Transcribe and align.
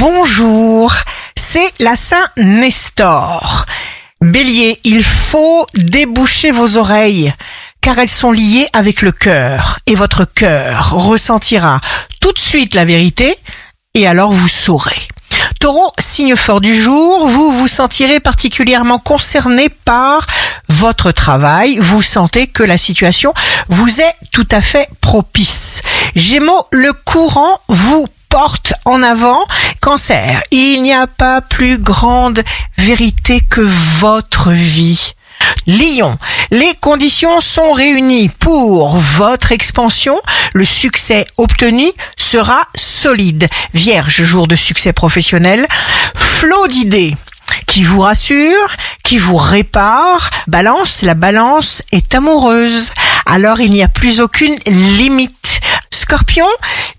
Bonjour, 0.00 0.94
c'est 1.36 1.74
la 1.78 1.94
Saint 1.94 2.26
Nestor. 2.38 3.66
Bélier, 4.22 4.80
il 4.84 5.02
faut 5.02 5.66
déboucher 5.74 6.50
vos 6.52 6.78
oreilles, 6.78 7.34
car 7.82 7.98
elles 7.98 8.08
sont 8.08 8.32
liées 8.32 8.66
avec 8.72 9.02
le 9.02 9.12
cœur, 9.12 9.78
et 9.84 9.94
votre 9.94 10.24
cœur 10.24 10.92
ressentira 10.92 11.82
tout 12.18 12.32
de 12.32 12.38
suite 12.38 12.74
la 12.74 12.86
vérité, 12.86 13.36
et 13.92 14.06
alors 14.06 14.32
vous 14.32 14.48
saurez. 14.48 15.06
Taureau, 15.60 15.92
signe 15.98 16.34
fort 16.34 16.62
du 16.62 16.74
jour, 16.74 17.26
vous 17.26 17.52
vous 17.52 17.68
sentirez 17.68 18.20
particulièrement 18.20 18.98
concerné 18.98 19.68
par 19.68 20.26
votre 20.70 21.12
travail, 21.12 21.76
vous 21.76 22.00
sentez 22.00 22.46
que 22.46 22.62
la 22.62 22.78
situation 22.78 23.34
vous 23.68 24.00
est 24.00 24.14
tout 24.32 24.48
à 24.50 24.62
fait 24.62 24.88
propice. 25.02 25.82
Gémeaux, 26.16 26.64
le 26.72 26.94
courant 27.04 27.60
vous 27.68 28.06
porte 28.30 28.72
en 28.86 29.02
avant. 29.02 29.44
Cancer, 29.80 30.42
il 30.50 30.82
n'y 30.82 30.94
a 30.94 31.06
pas 31.06 31.42
plus 31.42 31.76
grande 31.76 32.42
vérité 32.78 33.40
que 33.50 33.60
votre 33.98 34.50
vie. 34.50 35.12
Lion, 35.66 36.16
les 36.50 36.74
conditions 36.80 37.40
sont 37.40 37.72
réunies 37.72 38.28
pour 38.28 38.96
votre 38.96 39.52
expansion. 39.52 40.18
Le 40.54 40.64
succès 40.64 41.26
obtenu 41.36 41.86
sera 42.16 42.62
solide. 42.74 43.46
Vierge, 43.74 44.22
jour 44.22 44.46
de 44.46 44.56
succès 44.56 44.92
professionnel. 44.92 45.66
Flot 46.14 46.68
d'idées 46.68 47.16
qui 47.66 47.84
vous 47.84 48.00
rassure, 48.00 48.76
qui 49.04 49.18
vous 49.18 49.36
répare. 49.36 50.30
Balance, 50.46 51.02
la 51.02 51.14
balance 51.14 51.82
est 51.92 52.14
amoureuse. 52.14 52.92
Alors 53.26 53.60
il 53.60 53.70
n'y 53.70 53.82
a 53.82 53.88
plus 53.88 54.20
aucune 54.20 54.56
limite. 54.66 55.60
Scorpion, 55.92 56.48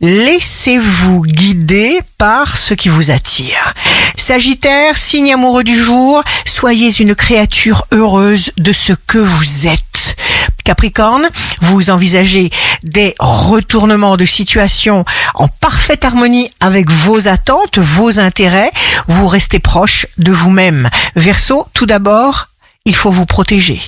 laissez-vous 0.01 1.21
guider 1.21 1.99
par 2.17 2.57
ce 2.57 2.73
qui 2.73 2.89
vous 2.89 3.11
attire. 3.11 3.73
Sagittaire, 4.17 4.97
signe 4.97 5.33
amoureux 5.33 5.63
du 5.63 5.77
jour, 5.77 6.23
soyez 6.45 6.91
une 6.99 7.15
créature 7.15 7.85
heureuse 7.91 8.51
de 8.57 8.73
ce 8.73 8.93
que 8.93 9.19
vous 9.19 9.67
êtes. 9.67 10.15
Capricorne, 10.63 11.27
vous 11.61 11.89
envisagez 11.89 12.49
des 12.83 13.15
retournements 13.19 14.17
de 14.17 14.25
situation 14.25 15.05
en 15.35 15.47
parfaite 15.47 16.05
harmonie 16.05 16.49
avec 16.59 16.89
vos 16.89 17.27
attentes, 17.27 17.77
vos 17.77 18.19
intérêts, 18.19 18.71
vous 19.07 19.27
restez 19.27 19.59
proche 19.59 20.05
de 20.17 20.31
vous-même. 20.31 20.89
Verseau, 21.15 21.67
tout 21.73 21.85
d'abord, 21.85 22.47
il 22.85 22.95
faut 22.95 23.11
vous 23.11 23.25
protéger. 23.25 23.81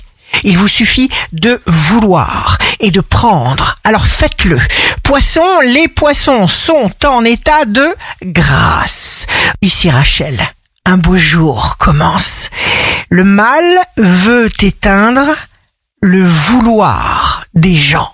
Il 0.43 0.57
vous 0.57 0.67
suffit 0.67 1.09
de 1.31 1.59
vouloir 1.67 2.57
et 2.79 2.91
de 2.91 3.01
prendre. 3.01 3.77
Alors 3.83 4.05
faites-le. 4.05 4.59
Poissons, 5.03 5.59
les 5.65 5.87
poissons 5.89 6.47
sont 6.47 6.91
en 7.05 7.23
état 7.25 7.65
de 7.65 7.85
grâce. 8.23 9.27
Ici 9.61 9.89
Rachel, 9.89 10.41
un 10.85 10.97
beau 10.97 11.17
jour 11.17 11.77
commence. 11.77 12.49
Le 13.09 13.23
mal 13.23 13.63
veut 13.97 14.49
éteindre 14.61 15.35
le 16.01 16.23
vouloir 16.23 17.45
des 17.53 17.75
gens. 17.75 18.12